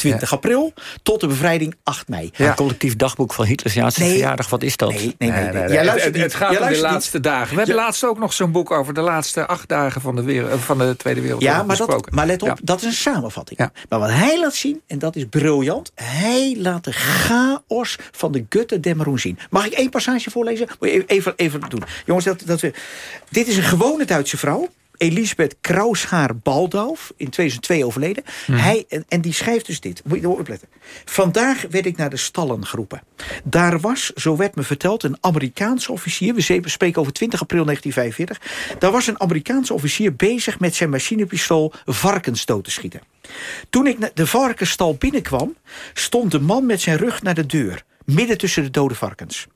20 0.00 0.30
ja. 0.30 0.36
april 0.36 0.72
tot 1.02 1.20
de 1.20 1.26
bevrijding 1.26 1.74
8 1.82 2.08
mei. 2.08 2.30
Ja. 2.36 2.48
Een 2.48 2.54
collectief 2.54 2.96
dagboek 2.96 3.32
van 3.32 3.44
Hitlers 3.44 3.74
laatste 3.74 4.00
nee. 4.00 4.10
verjaardag, 4.10 4.48
wat 4.48 4.62
is 4.62 4.76
dat? 4.76 4.90
Nee, 4.90 5.14
nee, 5.18 5.30
nee. 5.30 5.40
nee, 5.40 5.52
nee. 5.52 5.78
het, 5.78 6.04
het, 6.04 6.16
het, 6.16 6.34
gaat 6.34 6.60
om 6.60 6.68
de 6.68 6.80
laatste 6.80 7.16
niet. 7.16 7.24
dagen. 7.24 7.50
We 7.50 7.56
hebben 7.56 7.74
laatst 7.74 8.04
ook 8.04 8.18
nog 8.18 8.32
zo'n 8.32 8.52
boek 8.52 8.70
over 8.70 8.94
de 8.94 9.00
laatste 9.00 9.46
acht 9.46 9.68
dagen 9.68 10.00
van 10.00 10.16
de, 10.16 10.22
wereld, 10.22 10.60
van 10.60 10.78
de 10.78 10.94
Tweede 10.96 11.20
Wereldoorlog 11.20 11.56
ja, 11.56 11.62
maar, 11.62 11.76
dat, 11.76 12.10
maar 12.10 12.26
let 12.26 12.42
op, 12.42 12.58
dat 12.62 12.80
is 12.80 12.86
een 12.86 12.92
samenvatting. 12.92 13.58
Maar 13.88 13.98
wat 13.98 14.10
hij 14.10 14.40
laat 14.40 14.54
zien, 14.54 14.80
en 14.86 14.98
dat 14.98 15.16
is 15.16 15.24
briljant... 15.30 15.92
hij 15.94 16.56
laat 16.58 16.84
de 16.84 16.92
chaos 16.92 17.98
van 18.10 18.32
de 18.32 18.44
Gutte 18.48 18.80
Dämmerung 18.80 19.20
zien. 19.20 19.38
Mag 19.50 19.66
ik 19.66 19.72
één 19.72 19.90
passage 19.90 20.30
voorlezen? 20.30 20.68
Moet 20.80 20.90
je 20.90 21.04
even, 21.06 21.32
even 21.36 21.60
doen. 21.68 21.82
Jongens, 22.06 22.24
dat, 22.24 22.42
dat 22.44 22.60
we, 22.60 22.72
dit 23.28 23.48
is 23.48 23.56
een 23.56 23.62
gewone 23.62 24.04
Duitse 24.04 24.36
vrouw... 24.36 24.68
Elisabeth 25.00 25.56
Kraushaar-Baldauf, 25.60 27.12
in 27.16 27.30
2002 27.30 27.86
overleden. 27.86 28.24
Mhm. 28.24 28.52
Mm. 28.52 28.58
Hij, 28.58 28.84
en, 28.88 29.04
en, 29.08 29.20
die 29.20 29.32
schrijft 29.32 29.66
dus 29.66 29.80
dit. 29.80 30.02
Moet 30.04 30.20
je 30.20 30.28
opletten. 30.28 30.68
Vandaag 31.04 31.66
werd 31.70 31.86
ik 31.86 31.96
naar 31.96 32.10
de 32.10 32.16
stallen 32.16 32.66
geroepen. 32.66 33.02
Daar 33.44 33.80
was, 33.80 34.12
zo 34.14 34.36
werd 34.36 34.54
me 34.54 34.62
verteld, 34.62 35.02
een 35.02 35.16
Amerikaanse 35.20 35.92
officier. 35.92 36.34
We 36.34 36.62
spreken 36.64 37.00
over 37.00 37.12
20 37.12 37.40
april 37.40 37.64
1945. 37.64 38.78
Daar 38.78 38.90
was 38.90 39.06
een 39.06 39.20
Amerikaanse 39.20 39.74
officier 39.74 40.16
bezig 40.16 40.58
met 40.58 40.74
zijn 40.74 40.90
machinepistool 40.90 41.72
varkens 41.84 42.44
dood 42.44 42.64
te 42.64 42.70
schieten. 42.70 43.00
Toen 43.70 43.86
ik 43.86 44.10
de 44.14 44.26
varkensstal 44.26 44.94
binnenkwam, 44.94 45.56
stond 45.94 46.30
de 46.30 46.40
man 46.40 46.66
met 46.66 46.80
zijn 46.80 46.96
rug 46.96 47.22
naar 47.22 47.34
de 47.34 47.46
deur 47.46 47.84
midden 48.14 48.38
tussen 48.38 48.62
de 48.62 48.70
dode 48.70 48.94
varkens. 48.94 49.46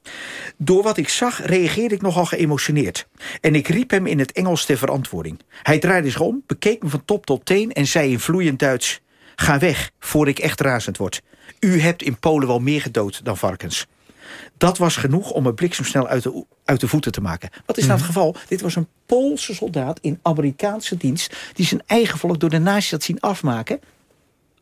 Door 0.56 0.83
wat 0.83 0.97
ik 0.97 1.09
zag 1.09 1.47
reageerde 1.47 1.95
ik 1.95 2.03
nogal 2.03 2.25
geëmotioneerd. 2.25 3.06
En 3.41 3.55
ik 3.55 3.69
riep 3.69 3.91
hem 3.91 4.06
in 4.06 4.19
het 4.19 4.33
Engels 4.33 4.65
ter 4.65 4.79
verantwoording. 4.79 5.41
Hij 5.62 5.79
draaide 5.79 6.11
zich 6.11 6.21
om, 6.21 6.43
bekeek 6.47 6.83
me 6.83 6.89
van 6.89 7.05
top 7.05 7.27
tot 7.27 7.45
teen... 7.45 7.73
en 7.73 7.87
zei 7.87 8.11
in 8.11 8.21
vloeiend 8.21 8.59
Duits... 8.59 9.03
Ga 9.37 9.59
weg, 9.59 9.91
voor 9.99 10.29
ik 10.29 10.39
echt 10.39 10.61
razend 10.61 10.97
word. 10.97 11.23
U 11.61 11.81
hebt 11.81 12.03
in 12.03 12.19
Polen 12.19 12.49
wel 12.49 12.59
meer 12.59 12.81
gedood 12.81 13.25
dan 13.25 13.37
varkens. 13.37 13.87
Dat 14.56 14.79
was 14.79 14.97
genoeg 14.97 15.31
om 15.31 15.43
me 15.43 15.55
bliksemsnel 15.55 16.06
uit 16.06 16.23
de, 16.23 16.45
uit 16.65 16.81
de 16.81 16.89
voeten 16.89 17.12
te 17.12 17.21
maken. 17.21 17.51
Wat 17.67 17.77
is 17.77 17.85
nou 17.87 17.97
het 17.97 18.06
geval? 18.06 18.37
Dit 18.49 18.61
was 18.61 18.77
een 18.77 18.89
Poolse 19.06 19.55
soldaat 19.55 19.99
in 20.01 20.19
Amerikaanse 20.23 20.97
dienst... 20.97 21.37
die 21.53 21.67
zijn 21.67 21.83
eigen 21.87 22.19
volk 22.19 22.41
door 22.41 22.51
de 22.51 22.59
nazi's 22.59 22.91
had 22.91 23.03
zien 23.03 23.21
afmaken... 23.21 23.81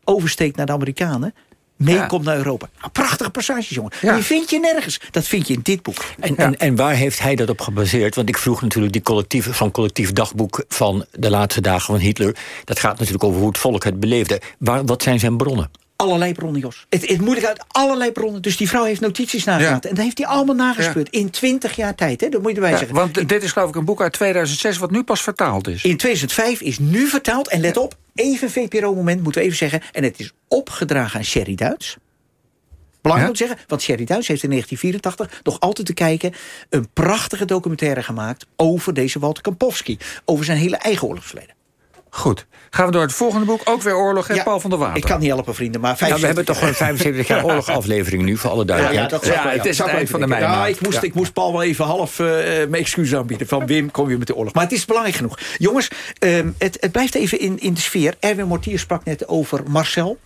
oversteekt 0.03 0.55
naar 0.55 0.65
de 0.65 0.71
Amerikanen 0.71 1.33
meekomt 1.83 2.25
naar 2.25 2.37
Europa. 2.37 2.69
Nou, 2.79 2.91
prachtige 2.91 3.29
passages, 3.29 3.69
jongen. 3.69 3.91
Die 4.01 4.11
vind 4.11 4.49
je 4.49 4.59
nergens. 4.59 4.99
Dat 5.11 5.27
vind 5.27 5.47
je 5.47 5.53
in 5.53 5.59
dit 5.63 5.81
boek. 5.81 6.05
En, 6.19 6.37
en, 6.37 6.57
en, 6.57 6.75
waar 6.75 6.95
heeft 6.95 7.19
hij 7.19 7.35
dat 7.35 7.49
op 7.49 7.61
gebaseerd? 7.61 8.15
Want 8.15 8.29
ik 8.29 8.37
vroeg 8.37 8.61
natuurlijk 8.61 8.93
die 8.93 9.01
collectief, 9.01 9.47
van 9.51 9.71
collectief 9.71 10.13
dagboek... 10.13 10.63
van 10.67 11.05
de 11.11 11.29
laatste 11.29 11.61
dagen 11.61 11.85
van 11.85 11.97
Hitler. 11.97 12.35
Dat 12.63 12.79
gaat 12.79 12.97
natuurlijk 12.97 13.23
over 13.23 13.39
hoe 13.39 13.47
het 13.47 13.57
volk 13.57 13.83
het 13.83 13.99
beleefde. 13.99 14.41
Waar, 14.57 14.85
wat 14.85 15.03
zijn 15.03 15.19
zijn 15.19 15.37
bronnen? 15.37 15.69
Allerlei 15.95 16.33
bronnen, 16.33 16.61
Jos. 16.61 16.85
Het, 16.89 17.07
het 17.09 17.21
moeilijk 17.21 17.45
uit 17.47 17.63
allerlei 17.67 18.11
bronnen. 18.11 18.41
Dus 18.41 18.57
die 18.57 18.69
vrouw 18.69 18.83
heeft 18.83 19.01
notities 19.01 19.43
nagelaten. 19.43 19.89
En 19.89 19.95
dat 19.95 20.03
heeft 20.03 20.17
hij 20.17 20.27
allemaal 20.27 20.55
nagespeurd. 20.55 21.09
In 21.09 21.29
20 21.29 21.75
jaar 21.75 21.95
tijd, 21.95 22.21
hè? 22.21 22.29
dat 22.29 22.41
moet 22.41 22.49
je 22.49 22.55
erbij 22.55 22.77
zeggen. 22.77 22.95
Want 22.95 23.29
dit 23.29 23.43
is 23.43 23.51
geloof 23.51 23.69
ik 23.69 23.75
een 23.75 23.85
boek 23.85 24.01
uit 24.01 24.13
2006... 24.13 24.77
wat 24.77 24.91
nu 24.91 25.03
pas 25.03 25.21
vertaald 25.21 25.67
is. 25.67 25.83
In 25.83 25.97
2005 25.97 26.61
is 26.61 26.79
nu 26.79 27.07
vertaald. 27.07 27.49
En 27.49 27.61
let 27.61 27.77
op, 27.77 27.95
even 28.15 28.49
VPRO-moment 28.49 29.23
moeten 29.23 29.41
we 29.41 29.47
even 29.47 29.59
zeggen. 29.59 29.81
En 29.91 30.03
het 30.03 30.19
is 30.19 30.31
opgedragen 30.47 31.19
aan 31.19 31.25
Sherry 31.25 31.55
Duits. 31.55 31.97
Belangrijk 33.01 33.37
ja? 33.37 33.43
om 33.43 33.47
te 33.47 33.53
zeggen, 33.53 33.69
want 33.69 33.81
Sherry 33.81 34.05
Duits 34.05 34.27
heeft 34.27 34.43
in 34.43 34.49
1984 34.49 35.41
nog 35.43 35.59
altijd 35.59 35.87
te 35.87 35.93
kijken... 35.93 36.33
een 36.69 36.89
prachtige 36.93 37.45
documentaire 37.45 38.03
gemaakt 38.03 38.45
over 38.55 38.93
deze 38.93 39.19
Walter 39.19 39.43
Kampowski. 39.43 39.97
Over 40.25 40.45
zijn 40.45 40.57
hele 40.57 40.77
eigen 40.77 41.07
oorlogsverleden. 41.07 41.55
Goed. 42.15 42.45
Gaan 42.69 42.85
we 42.85 42.91
door 42.91 43.01
het 43.01 43.13
volgende 43.13 43.45
boek. 43.45 43.61
Ook 43.63 43.81
weer 43.81 43.95
oorlog, 43.95 44.33
ja, 44.33 44.43
Paul 44.43 44.59
van 44.59 44.69
der 44.69 44.79
Water. 44.79 44.97
Ik 44.97 45.03
kan 45.03 45.19
niet 45.19 45.29
helpen, 45.29 45.55
vrienden, 45.55 45.81
maar... 45.81 46.07
Ja, 46.07 46.19
we 46.19 46.25
hebben 46.25 46.45
toch 46.45 46.57
gewoon 46.57 46.73
75 46.73 47.27
jaar 47.27 47.43
oorlogaflevering 47.45 48.23
nu, 48.23 48.37
voor 48.37 48.49
alle 48.49 48.65
duidelijkheid. 48.65 49.25
Ja, 49.25 49.33
ja, 49.33 49.43
ja 49.43 49.57
het 49.57 49.65
is 49.65 49.77
het 49.77 49.87
eind 49.87 50.09
van 50.09 50.19
de 50.19 50.27
mei. 50.27 50.41
Ja, 50.41 50.67
ik 50.67 50.81
moest, 50.81 51.03
ik 51.03 51.13
moest 51.13 51.33
Paul 51.33 51.51
wel 51.51 51.63
even 51.63 51.85
half 51.85 52.19
uh, 52.19 52.27
mijn 52.27 52.73
excuus 52.73 53.15
aanbieden. 53.15 53.47
Van 53.47 53.65
Wim, 53.65 53.91
kom 53.91 54.09
je 54.09 54.17
met 54.17 54.27
de 54.27 54.35
oorlog. 54.35 54.53
Maar 54.53 54.63
het 54.63 54.71
is 54.71 54.85
belangrijk 54.85 55.17
genoeg. 55.17 55.39
Jongens, 55.57 55.87
um, 56.19 56.55
het, 56.57 56.77
het 56.79 56.91
blijft 56.91 57.15
even 57.15 57.39
in, 57.39 57.59
in 57.59 57.73
de 57.73 57.81
sfeer. 57.81 58.15
Erwin 58.19 58.47
Mortier 58.47 58.79
sprak 58.79 59.03
net 59.05 59.27
over 59.27 59.63
Marcel. 59.67 60.19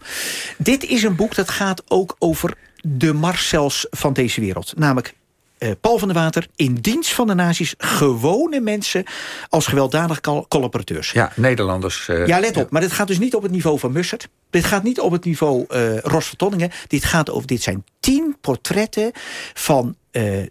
Dit 0.58 0.86
is 0.86 1.04
een 1.04 1.16
boek 1.16 1.36
dat 1.36 1.50
gaat 1.50 1.84
ook 1.88 2.16
over 2.20 2.54
de 2.82 3.14
Marcels 3.14 3.88
van 3.90 4.14
deze 4.14 4.42
wereld. 4.42 4.74
Namelijk 4.78 5.14
eh, 5.58 5.72
Paul 5.82 5.98
van 5.98 6.08
der 6.08 6.18
Water 6.18 6.48
in 6.56 6.74
dienst 6.76 7.14
van 7.14 7.28
de 7.28 7.34
nazi's 7.34 7.74
gewone 7.78 8.60
mensen 8.60 9.04
als 9.50 9.68
gewelddadig 9.68 10.22
col- 10.22 10.46
collaborateurs. 10.48 11.12
Ja, 11.12 11.32
Nederlanders. 11.36 12.08
eh, 12.08 12.28
Ja, 12.28 12.40
let 12.40 12.58
op. 12.58 12.70
Maar 12.72 12.82
dit 12.82 12.92
gaat 12.92 13.08
dus 13.08 13.20
niet 13.20 13.36
op 13.36 13.44
het 13.44 13.52
niveau 13.52 13.80
van 13.80 13.92
Mussert. 13.92 14.28
Dit 14.50 14.64
gaat 14.66 14.84
niet 14.84 15.00
op 15.00 15.12
het 15.12 15.26
niveau 15.26 15.66
eh 15.70 15.98
Ros 15.98 16.26
van 16.28 16.38
Tonningen. 16.38 16.72
Dit 16.88 17.04
gaat 17.04 17.30
over. 17.30 17.48
Dit 17.48 17.62
zijn 17.62 17.84
tien 18.00 18.38
portretten 18.42 19.12
van 19.54 19.96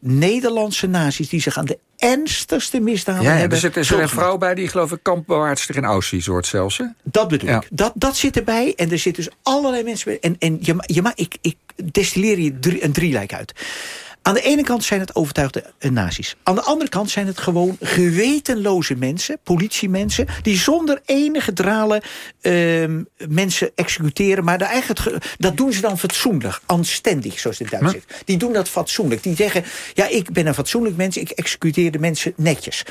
Nederlandse 0.00 0.86
nazi's 0.86 1.28
die 1.28 1.40
zich 1.40 1.58
aan 1.58 1.64
de 1.64 1.78
ernstigste 1.96 2.80
misdaden 2.80 3.22
Ja, 3.22 3.30
ja, 3.32 3.36
hebben. 3.36 3.54
er 3.56 3.62
zit 3.64 3.76
er 3.76 3.84
schuldig 3.84 4.10
een 4.10 4.16
vrouw 4.16 4.38
bij 4.38 4.54
die 4.54 4.68
geloof 4.68 4.92
ik 4.92 4.98
kampbewaardster 5.02 5.76
in 5.76 5.84
Auschwitz 5.84 6.26
wordt 6.26 6.46
zelfs. 6.46 6.78
Hè? 6.78 6.84
Dat 7.02 7.28
bedoel 7.28 7.48
Ja. 7.48 7.56
ik. 7.56 7.68
Dat, 7.70 7.92
dat 7.94 8.16
zit 8.16 8.36
erbij. 8.36 8.72
En 8.76 8.90
er 8.90 8.98
zitten 8.98 9.24
dus 9.24 9.32
allerlei 9.42 9.82
mensen 9.82 10.04
bij. 10.08 10.18
En, 10.20 10.36
en 10.38 10.58
je, 10.60 10.74
je, 10.86 11.12
ik, 11.14 11.36
ik 11.40 11.56
destilleer 11.92 12.36
hier 12.36 12.60
drie, 12.60 12.84
een 12.84 12.92
drielijk 12.92 13.34
uit. 13.34 13.52
Aan 14.26 14.34
de 14.34 14.42
ene 14.42 14.62
kant 14.62 14.84
zijn 14.84 15.00
het 15.00 15.14
overtuigde 15.14 15.64
eh, 15.78 15.90
nazi's. 15.90 16.36
Aan 16.42 16.54
de 16.54 16.62
andere 16.62 16.90
kant 16.90 17.10
zijn 17.10 17.26
het 17.26 17.38
gewoon 17.38 17.76
gewetenloze 17.80 18.94
mensen, 18.94 19.38
politiemensen... 19.42 20.26
die 20.42 20.56
zonder 20.56 21.00
enige 21.04 21.52
dralen 21.52 22.02
ehm, 22.40 23.02
mensen 23.28 23.70
executeren. 23.74 24.44
Maar 24.44 24.58
daar 24.58 24.68
eigenlijk, 24.68 25.34
dat 25.38 25.56
doen 25.56 25.72
ze 25.72 25.80
dan 25.80 25.98
fatsoenlijk, 25.98 26.60
anständig, 26.66 27.38
zoals 27.38 27.58
het 27.58 27.70
Duits 27.70 27.92
zegt. 27.92 28.22
Die 28.24 28.36
doen 28.36 28.52
dat 28.52 28.68
fatsoenlijk. 28.68 29.22
Die 29.22 29.36
zeggen, 29.36 29.64
ja, 29.94 30.08
ik 30.08 30.32
ben 30.32 30.46
een 30.46 30.54
fatsoenlijk 30.54 30.96
mens... 30.96 31.16
ik 31.16 31.30
executeer 31.30 31.90
de 31.90 31.98
mensen 31.98 32.32
netjes. 32.36 32.84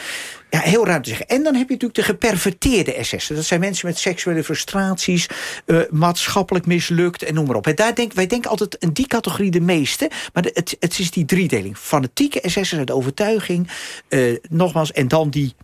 Ja, 0.49 0.59
heel 0.59 0.85
raar 0.85 1.01
te 1.01 1.09
zeggen. 1.09 1.27
En 1.27 1.43
dan 1.43 1.55
heb 1.55 1.67
je 1.67 1.73
natuurlijk 1.73 1.95
de 1.99 2.03
geperverteerde 2.13 2.95
SS'en. 3.01 3.35
Dat 3.35 3.45
zijn 3.45 3.59
mensen 3.59 3.87
met 3.87 3.97
seksuele 3.97 4.43
frustraties, 4.43 5.27
eh, 5.65 5.79
maatschappelijk 5.89 6.65
mislukt 6.65 7.23
en 7.23 7.33
noem 7.33 7.45
maar 7.45 7.55
op. 7.55 7.67
En 7.67 7.75
daar 7.75 7.95
denk, 7.95 8.13
wij 8.13 8.27
denken 8.27 8.49
altijd 8.49 8.75
in 8.79 8.89
die 8.93 9.07
categorie 9.07 9.51
de 9.51 9.61
meeste. 9.61 10.09
Maar 10.33 10.43
de- 10.43 10.51
het, 10.53 10.75
het 10.79 10.99
is 10.99 11.11
die 11.11 11.24
driedeling. 11.25 11.77
Fanatieke 11.77 12.39
SS'ers 12.43 12.73
uit 12.73 12.91
overtuiging. 12.91 13.69
eh, 14.07 14.35
nogmaals, 14.49 14.91
en 14.91 15.07
dan 15.07 15.29
die 15.29 15.55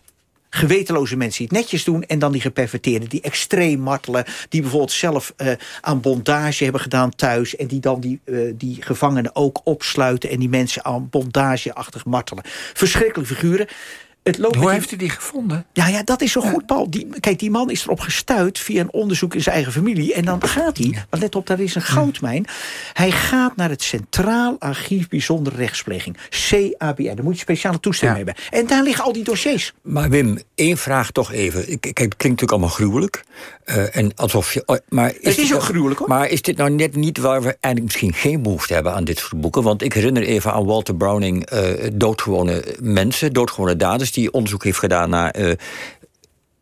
gewetenloze 0.54 1.16
mensen 1.16 1.38
die 1.38 1.46
het 1.46 1.56
netjes 1.56 1.84
doen... 1.84 2.02
en 2.02 2.18
dan 2.18 2.32
die 2.32 2.40
geperverteerden, 2.40 3.08
die 3.08 3.20
extreem 3.20 3.80
martelen... 3.80 4.24
die 4.48 4.60
bijvoorbeeld 4.60 4.92
zelf 4.92 5.32
eh, 5.36 5.52
aan 5.80 6.00
bondage 6.00 6.62
hebben 6.62 6.80
gedaan 6.80 7.14
thuis... 7.14 7.56
en 7.56 7.66
die 7.66 7.80
dan 7.80 8.00
die, 8.00 8.20
eh, 8.24 8.36
die 8.54 8.82
gevangenen 8.82 9.36
ook 9.36 9.60
opsluiten... 9.64 10.30
en 10.30 10.38
die 10.38 10.48
mensen 10.48 10.84
aan 10.84 11.08
bondageachtig 11.10 12.04
martelen. 12.04 12.44
Verschrikkelijke 12.74 13.34
figuren. 13.34 13.66
Het 14.22 14.38
loopt 14.38 14.56
Hoe 14.56 14.70
heeft 14.70 14.92
u 14.92 14.96
die 14.96 15.10
gevonden? 15.10 15.66
ja, 15.72 15.88
ja, 15.88 16.02
dat 16.02 16.20
is 16.20 16.32
zo 16.32 16.40
goed, 16.40 16.66
Paul. 16.66 16.90
Die, 16.90 17.06
kijk, 17.20 17.38
die 17.38 17.50
man 17.50 17.70
is 17.70 17.84
erop 17.84 18.00
gestuurd 18.00 18.58
via 18.58 18.80
een 18.80 18.92
onderzoek 18.92 19.34
in 19.34 19.40
zijn 19.42 19.54
eigen 19.54 19.72
familie. 19.72 20.14
En 20.14 20.24
dan 20.24 20.42
gaat 20.48 20.76
hij, 20.78 21.04
want 21.10 21.22
let 21.22 21.34
op, 21.34 21.46
daar 21.46 21.60
is 21.60 21.74
een 21.74 21.82
goudmijn. 21.82 22.46
Hij 22.92 23.10
gaat 23.10 23.56
naar 23.56 23.68
het 23.70 23.82
Centraal 23.82 24.56
Archief 24.58 25.08
Bijzondere 25.08 25.56
Rechtspleging. 25.56 26.16
CABR. 26.48 27.02
Daar 27.02 27.24
moet 27.24 27.34
je 27.34 27.40
speciale 27.40 27.80
toestemming 27.80 28.20
Ja. 28.20 28.24
hebben. 28.26 28.60
En 28.60 28.66
daar 28.66 28.82
liggen 28.82 29.04
al 29.04 29.12
die 29.12 29.24
dossiers. 29.24 29.72
Maar 29.82 30.10
Wim, 30.10 30.38
één 30.54 30.76
vraag 30.76 31.10
toch 31.10 31.32
even. 31.32 31.64
Kijk, 31.64 31.84
het 31.84 32.16
klinkt 32.16 32.20
natuurlijk 32.22 32.50
allemaal 32.52 32.68
gruwelijk. 32.68 33.24
Eh, 33.64 33.96
en 33.96 34.12
alsof 34.16 34.54
je, 34.54 34.62
oh, 34.66 34.76
maar 34.88 35.08
is 35.08 35.16
is 35.20 35.36
dit 35.36 35.44
ook 35.44 35.50
nou- 35.50 35.62
gruwelijk, 35.62 35.98
hoor. 35.98 36.08
Maar 36.08 36.28
is 36.28 36.42
dit 36.42 36.56
nou 36.56 36.70
net 36.70 36.94
niet 36.96 37.18
waar 37.18 37.40
we 37.42 37.56
eigenlijk 37.60 37.84
misschien 37.84 38.14
geen 38.14 38.42
behoefte 38.42 38.74
hebben 38.74 38.92
aan 38.94 39.04
dit 39.04 39.18
soort 39.18 39.40
boeken? 39.40 39.62
Want 39.62 39.82
ik 39.82 39.92
herinner 39.92 40.22
even 40.22 40.52
aan 40.52 40.64
Walter 40.64 40.94
Browning, 40.94 41.44
eh, 41.46 41.90
doodgewone 41.92 42.64
mensen, 42.80 43.32
doodgewone 43.32 43.76
daders, 43.76 44.11
die 44.12 44.32
onderzoek 44.32 44.64
heeft 44.64 44.78
gedaan 44.78 45.10
naar. 45.10 45.30
eh, 45.30 45.52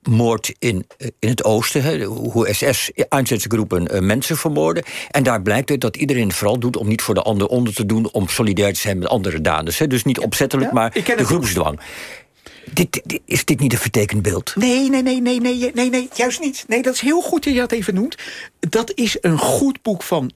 Moord 0.08 0.54
in, 0.58 0.86
eh, 0.98 1.08
in 1.18 1.28
het 1.28 1.44
oosten, 1.44 1.82
hè, 1.82 2.04
hoe 2.04 2.48
SS-einsatzgroepen 2.54 3.88
eh, 3.88 4.00
mensen 4.00 4.36
vermoorden. 4.36 4.82
En 5.10 5.22
daar 5.22 5.42
blijkt 5.42 5.70
uit 5.70 5.80
dat 5.80 5.96
iedereen 5.96 6.26
het 6.26 6.36
vooral 6.36 6.58
doet 6.58 6.76
om 6.76 6.88
niet 6.88 7.02
voor 7.02 7.14
de 7.14 7.22
ander 7.22 7.46
onder 7.46 7.74
te 7.74 7.86
doen, 7.86 8.10
om 8.12 8.28
solidair 8.28 8.72
te 8.72 8.80
zijn 8.80 8.98
met 8.98 9.08
andere 9.08 9.40
daders. 9.40 9.78
Hè. 9.78 9.86
Dus 9.86 10.04
niet 10.04 10.18
opzettelijk, 10.18 10.68
Ja, 10.68 10.74
maar 10.74 10.92
de 10.92 11.24
groepsdwang. 11.24 11.80
Dit, 12.72 13.00
dit- 13.04 13.20
is 13.24 13.44
dit 13.44 13.60
niet 13.60 13.72
een 13.72 13.78
vertekend 13.78 14.22
beeld? 14.22 14.52
Nee, 14.56 14.90
nee, 14.90 15.02
nee, 15.02 15.20
nee, 15.20 15.40
nee, 15.40 15.70
nee, 15.74 15.90
nee, 15.90 16.08
juist 16.14 16.40
niet. 16.40 16.64
Nee, 16.68 16.82
dat 16.82 16.94
is 16.94 17.00
heel 17.00 17.20
goed 17.20 17.44
dat 17.44 17.52
je 17.52 17.58
dat 17.58 17.72
even 17.72 17.94
noemt. 17.94 18.16
Dat 18.60 18.92
is 18.94 19.16
een 19.20 19.38
goed 19.38 19.82
boek 19.82 20.02
van 20.02 20.30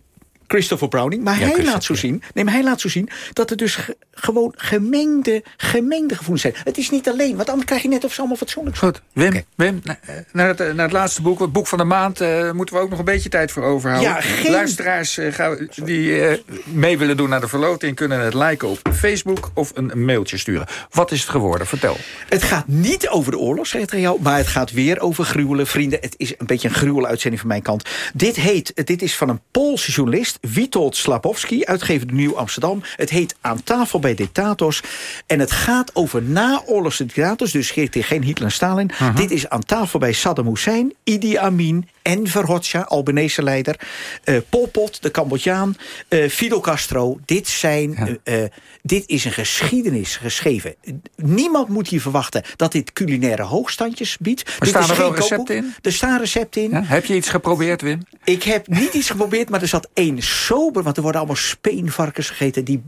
Christopher 0.54 0.88
Browning. 0.88 1.24
Maar 1.24 1.38
hij 1.38 1.64
laat 1.64 1.84
zo 1.84 1.94
zien. 1.94 2.22
Nee, 2.34 2.44
maar 2.44 2.52
hij 2.54 2.62
laat 2.62 2.80
zo 2.80 2.88
zien 2.88 3.08
dat 3.32 3.50
er 3.50 3.56
dus 3.56 3.74
ge- 3.76 3.96
gewoon 4.12 4.52
gemengde, 4.56 5.42
gemengde 5.56 6.14
gevoelens 6.14 6.42
zijn. 6.42 6.54
Het 6.64 6.78
is 6.78 6.90
niet 6.90 7.08
alleen, 7.08 7.36
want 7.36 7.48
anders 7.48 7.66
krijg 7.66 7.82
je 7.82 7.88
net 7.88 8.04
of 8.04 8.12
ze 8.12 8.18
allemaal 8.18 8.36
fatsoenlijk 8.36 8.76
zijn. 8.76 8.92
Goed, 8.92 9.02
Wim. 9.12 9.42
Wim 9.54 9.80
na- 9.82 9.98
eh, 10.02 10.14
naar, 10.32 10.48
het, 10.48 10.60
eh, 10.60 10.72
naar 10.72 10.84
het 10.84 10.92
laatste 10.92 11.22
boek, 11.22 11.40
het 11.40 11.52
boek 11.52 11.66
van 11.66 11.78
de 11.78 11.84
maand, 11.84 12.20
eh, 12.20 12.50
moeten 12.50 12.74
we 12.74 12.80
ook 12.80 12.90
nog 12.90 12.98
een 12.98 13.04
beetje 13.04 13.28
tijd 13.28 13.52
voor 13.52 13.62
overhouden. 13.62 14.10
Ja, 14.10 14.20
geen- 14.20 14.50
Luisteraars 14.52 15.18
gaan- 15.30 15.68
die 15.84 16.42
mee 16.64 16.98
willen 16.98 17.16
doen 17.16 17.28
naar 17.28 17.40
de 17.40 17.48
verloting, 17.48 17.96
kunnen 17.96 18.20
het 18.20 18.34
liken 18.34 18.68
op 18.68 18.78
Facebook 18.92 19.50
of 19.54 19.70
een 19.74 20.04
mailtje 20.04 20.36
sturen. 20.38 20.66
Wat 20.90 21.12
is 21.12 21.20
het 21.20 21.30
geworden? 21.30 21.66
Vertel. 21.66 21.96
Het 22.28 22.42
gaat 22.42 22.66
niet 22.68 23.08
over 23.08 23.30
de 23.32 23.38
oorlog, 23.38 23.66
zeg 23.66 23.80
ik 23.82 23.88
tegen 23.88 24.04
jou, 24.04 24.20
maar 24.22 24.36
het 24.36 24.46
gaat 24.46 24.72
weer 24.72 25.00
over 25.00 25.24
gruwelen. 25.24 25.66
Vrienden, 25.66 25.98
het 26.02 26.14
is 26.16 26.34
een 26.38 26.46
beetje 26.46 26.68
een 26.68 26.74
gruwele 26.74 27.06
uitzending 27.06 27.40
van 27.40 27.50
mijn 27.50 27.62
kant. 27.62 27.88
Dit 28.14 28.36
heet, 28.36 28.72
dit 28.86 29.02
is 29.02 29.16
van 29.16 29.28
een 29.28 29.40
Poolse 29.50 29.90
journalist, 29.92 30.38
Witold 30.52 30.96
Slapowski, 30.96 31.64
uitgever 31.64 32.12
Nieuw 32.12 32.36
Amsterdam. 32.36 32.82
Het 32.96 33.10
heet 33.10 33.34
Aan 33.40 33.62
tafel 33.62 33.98
bij 33.98 34.14
dictators. 34.14 34.82
En 35.26 35.40
het 35.40 35.50
gaat 35.50 35.90
over 35.94 36.22
naoorlogse 36.22 37.06
dictators, 37.06 37.50
dus 37.52 37.70
geen 37.70 37.88
geen 37.92 38.22
Hitler 38.22 38.48
en 38.48 38.54
Stalin. 38.54 38.90
Dit 39.14 39.30
is 39.30 39.48
Aan 39.48 39.64
tafel 39.64 39.98
bij 39.98 40.12
Saddam 40.12 40.46
Hussein, 40.46 40.94
Idi 41.04 41.36
Amin, 41.36 41.88
Enver 42.04 42.44
Hoxha, 42.44 42.80
Albanese 42.80 43.42
leider, 43.42 43.80
eh 44.24 44.36
Pol 44.48 44.66
Pot, 44.66 45.02
de 45.02 45.10
Cambodjaan, 45.10 45.76
eh, 46.08 46.28
Fidel 46.28 46.60
Castro. 46.60 47.18
Dit, 47.24 47.48
zijn, 47.48 48.20
eh, 48.24 48.44
dit 48.82 49.04
is 49.06 49.24
een 49.24 49.32
geschiedenis 49.32 50.16
geschreven. 50.16 50.74
Niemand 51.16 51.68
moet 51.68 51.88
hier 51.88 52.00
verwachten 52.00 52.42
dat 52.56 52.72
dit 52.72 52.92
culinaire 52.92 53.42
hoogstandjes 53.42 54.16
biedt. 54.18 54.44
Dit 54.58 54.68
staan 54.68 54.82
is 54.82 54.88
er 54.88 54.96
wel 54.96 55.10
geen 55.10 55.20
recepten 55.20 55.56
in? 55.56 55.74
Er 55.82 55.92
staan 55.92 56.18
recepten 56.18 56.62
in. 56.62 56.70
Ja, 56.70 56.82
heb 56.84 57.04
je 57.04 57.14
iets 57.14 57.28
geprobeerd, 57.28 57.82
Wim? 57.82 58.02
Ik 58.24 58.42
heb 58.42 58.68
niet 58.68 58.94
iets 58.94 59.10
geprobeerd, 59.10 59.50
maar 59.50 59.62
er 59.62 59.68
zat 59.68 59.88
één 59.92 60.22
sober... 60.22 60.82
want 60.82 60.96
er 60.96 61.02
worden 61.02 61.20
allemaal 61.20 61.40
speenvarkens 61.40 62.28
gegeten. 62.28 62.64
Die, 62.64 62.82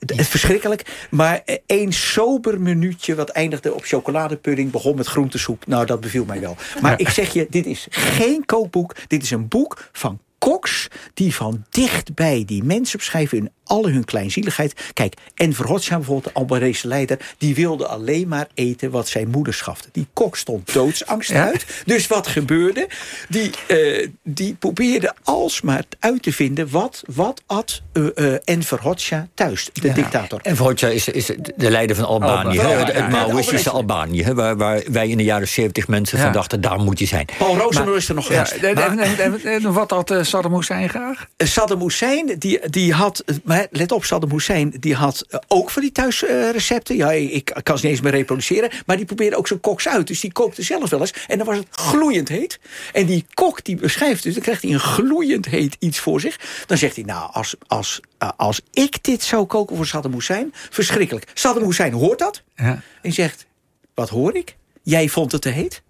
het 0.00 0.28
verschrikkelijk. 0.28 1.06
Maar 1.10 1.42
één 1.66 1.92
sober 1.92 2.60
minuutje 2.60 3.14
wat 3.14 3.28
eindigde 3.28 3.74
op 3.74 3.84
chocoladepudding... 3.84 4.70
begon 4.70 4.96
met 4.96 5.06
groentesoep. 5.06 5.66
Nou, 5.66 5.86
dat 5.86 6.00
beviel 6.00 6.24
mij 6.24 6.40
wel. 6.40 6.56
Maar 6.80 7.00
ik 7.00 7.08
zeg 7.08 7.32
je, 7.32 7.46
dit 7.50 7.66
is 7.66 7.88
geen 8.04 8.44
kookboek. 8.44 8.94
Dit 9.06 9.22
is 9.22 9.30
een 9.30 9.48
boek 9.48 9.88
van 9.92 10.18
koks 10.48 10.88
die 11.14 11.34
van 11.34 11.64
dichtbij 11.70 12.42
die 12.46 12.64
mensen 12.64 12.98
beschrijven 12.98 13.38
in 13.38 13.50
alle 13.64 13.90
hun 13.90 14.04
kleinzieligheid. 14.04 14.72
Kijk, 14.92 15.14
en 15.34 15.52
Verhotsja 15.52 15.96
bijvoorbeeld, 15.96 16.34
de 16.34 16.40
Albanese 16.40 16.88
leider... 16.88 17.18
die 17.38 17.54
wilde 17.54 17.86
alleen 17.86 18.28
maar 18.28 18.46
eten 18.54 18.90
wat 18.90 19.08
zijn 19.08 19.28
moeder 19.28 19.54
schafte. 19.54 19.88
Die 19.92 20.06
kok 20.12 20.36
stond 20.36 20.72
doodsangst 20.72 21.30
Ja. 21.30 21.44
uit. 21.44 21.66
Dus 21.86 22.06
wat 22.06 22.26
gebeurde? 22.26 22.88
Die, 23.28 23.50
eh, 23.66 24.08
die 24.22 24.54
probeerde 24.54 25.14
alsmaar 25.22 25.84
uit 25.98 26.22
te 26.22 26.32
vinden... 26.32 26.70
wat, 26.70 27.02
wat 27.14 27.42
at 27.46 27.82
uh, 27.92 28.06
uh, 28.14 28.34
Enver 28.44 28.80
Hoxha 28.80 29.28
thuis, 29.34 29.70
de 29.72 29.92
dictator. 29.92 30.40
En 30.42 30.56
Voja 30.56 30.88
is, 30.88 31.08
is 31.08 31.26
de 31.56 31.70
leider 31.70 31.96
van 31.96 32.04
Albanië, 32.06 32.54
Ja, 32.56 32.68
het. 32.68 33.10
Maoïstische 33.10 33.70
Albanië, 33.70 34.32
waar, 34.32 34.56
waar 34.56 34.82
wij 34.90 35.08
in 35.08 35.16
de 35.16 35.24
jaren 35.24 35.48
70 35.48 35.88
mensen 35.88 36.18
Ja. 36.18 36.24
van 36.24 36.32
dachten, 36.32 36.60
daar 36.60 36.78
moet 36.78 36.98
je 36.98 37.06
zijn. 37.06 37.26
Paul 37.38 37.56
Rozenmuller 37.56 37.98
is 37.98 38.08
er 38.08 38.14
nog 38.14 38.28
Ja, 38.28 38.44
geweest. 38.44 38.64
en, 38.64 38.74
Maar- 38.74 38.90
en, 38.90 38.98
en- 38.98 39.40
en- 39.44 39.62
en 39.64 39.72
wat 39.72 39.90
had 39.90 40.10
eh, 40.10 40.22
Saddam 40.34 40.54
Hussein 40.54 40.88
graag? 40.88 41.28
Saddam 41.36 41.80
Hussein, 41.80 42.38
die, 42.38 42.68
die 42.70 42.92
had... 42.92 43.24
Maar 43.44 43.66
let 43.70 43.92
op, 43.92 44.04
Saddam 44.04 44.30
Hussein, 44.30 44.74
die 44.80 44.94
had 44.94 45.24
eh, 45.28 45.38
ook 45.48 45.70
van 45.70 45.82
die 45.82 45.92
thuisrecepten. 45.92 46.96
ja, 46.96 47.10
ik 47.10 47.60
kan 47.62 47.78
ze 47.78 47.86
niet 47.86 47.94
eens 47.94 48.04
meer 48.04 48.12
reproduceren. 48.12 48.70
Maar 48.86 48.96
die 48.96 49.04
probeerde 49.04 49.36
ook 49.36 49.46
zijn 49.46 49.60
koks 49.60 49.88
uit. 49.88 50.06
Dus 50.06 50.20
die 50.20 50.32
kookte 50.32 50.62
zelf 50.62 50.90
wel 50.90 51.00
eens. 51.00 51.14
En 51.26 51.38
dan 51.38 51.46
was 51.46 51.56
het 51.56 51.66
gloeiend 51.70 52.28
heet. 52.28 52.60
En 52.92 53.06
die 53.06 53.26
kok 53.34 53.64
die 53.64 53.76
beschrijft 53.76 54.22
dus, 54.22 54.34
dan 54.34 54.42
krijgt 54.42 54.62
hij 54.62 54.72
een 54.72 54.80
gloeiend 54.80 55.46
heet 55.46 55.76
iets 55.78 55.98
voor 55.98 56.20
zich. 56.20 56.64
Dan 56.66 56.78
zegt 56.78 56.96
hij, 56.96 57.04
nou, 57.04 57.32
als, 57.32 57.54
als, 57.66 58.00
eh, 58.18 58.28
als 58.36 58.60
ik 58.70 59.04
dit 59.04 59.22
zou 59.22 59.44
koken 59.46 59.76
voor 59.76 59.86
Saddam 59.86 60.12
Hussein... 60.12 60.54
verschrikkelijk. 60.70 61.26
Saddam 61.34 61.64
Hussein 61.64 61.92
hoort 61.92 62.18
dat. 62.18 62.42
Ja. 62.56 62.82
En 63.02 63.12
zegt, 63.12 63.46
wat 63.94 64.08
hoor 64.08 64.36
ik? 64.36 64.56
Jij 64.82 65.08
vond 65.08 65.32
het 65.32 65.42
te 65.42 65.48
heet? 65.48 65.82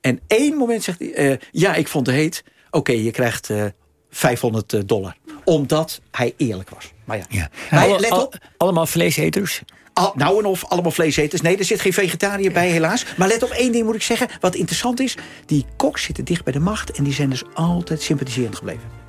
En 0.00 0.20
één 0.26 0.56
moment 0.56 0.82
zegt 0.82 0.98
hij, 0.98 1.14
eh, 1.14 1.36
ja, 1.50 1.74
ik 1.74 1.88
vond 1.88 2.06
het 2.06 2.16
heet. 2.16 2.44
Oké, 2.76 2.92
je 2.92 3.10
krijgt 3.10 3.50
eh 3.50 3.64
500 4.10 4.88
dollar. 4.88 5.16
Omdat 5.44 6.00
hij 6.10 6.34
eerlijk 6.36 6.70
was. 6.70 6.92
Maar 7.04 7.16
ja, 7.16 7.24
Ja. 7.28 7.48
Maar 7.70 7.84
Alle- 7.84 8.00
let 8.00 8.10
al- 8.10 8.22
op. 8.24 8.38
allemaal 8.56 8.86
vleeseters? 8.86 9.62
Al, 9.92 10.12
nou 10.16 10.38
en 10.38 10.44
of 10.44 10.64
allemaal 10.64 10.90
vleeseters. 10.90 11.40
Nee, 11.40 11.56
er 11.56 11.64
zit 11.64 11.80
geen 11.80 11.92
vegetariër 11.92 12.52
bij 12.52 12.68
helaas. 12.68 13.04
Maar 13.16 13.28
let 13.28 13.42
op 13.42 13.50
één 13.50 13.72
ding 13.72 13.84
moet 13.84 13.94
ik 13.94 14.02
zeggen. 14.02 14.28
Wat 14.40 14.54
interessant 14.54 15.00
is. 15.00 15.16
Die 15.46 15.64
koks 15.76 16.02
zitten 16.02 16.24
dicht 16.24 16.44
bij 16.44 16.52
de 16.52 16.58
macht. 16.60 16.90
En 16.90 17.04
die 17.04 17.12
zijn 17.12 17.30
dus 17.30 17.42
altijd 17.54 18.02
sympathiserend 18.02 18.56
gebleven. 18.56 19.04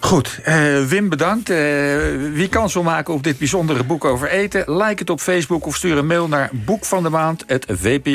Goed, 0.00 0.38
eh, 0.44 0.84
Wim 0.84 1.08
bedankt. 1.08 1.50
Eh, 1.50 1.56
wie 2.32 2.48
kans 2.48 2.74
wil 2.74 2.82
maken 2.82 3.14
op 3.14 3.22
dit 3.22 3.38
bijzondere 3.38 3.84
boek 3.84 4.04
over 4.04 4.28
eten... 4.28 4.76
like 4.76 4.94
het 4.98 5.10
op 5.10 5.20
Facebook 5.20 5.66
of 5.66 5.76
stuur 5.76 5.96
een 5.98 6.06
mail 6.06 6.28
naar 6.28 6.50
boekvandemaand.vpro. 6.52 8.10